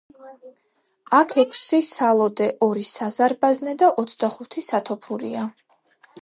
[1.17, 5.47] აქ ექვსი სალოდე, ორი საზარბაზნე და ოცდახუთი სათოფურია.